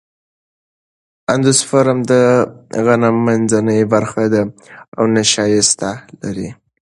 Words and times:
اندوسپرم 1.33 1.99
د 2.11 2.13
غنم 2.85 3.15
منځنۍ 3.27 3.81
برخه 3.93 4.23
ده 4.33 4.41
او 4.97 5.03
نشایسته 5.15 5.89
لري. 6.21 6.49